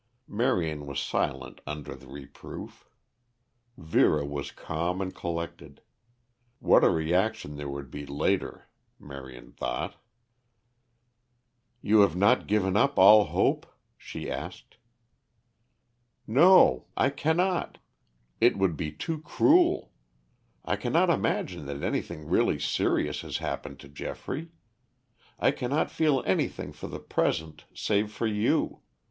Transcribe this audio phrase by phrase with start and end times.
[0.27, 2.89] Marion was silent under the reproof.
[3.77, 5.79] Vera was calm and collected.
[6.57, 8.67] What a reaction there would be later,
[8.97, 9.97] Marion thought.
[11.83, 14.77] "You have not given up all hope?" she asked.
[16.25, 17.77] "No, I cannot.
[18.39, 19.91] It would be too cruel.
[20.65, 24.49] I cannot imagine that anything really serious has happened to Geoffrey.
[25.37, 28.79] I cannot feel anything for the present, save for you.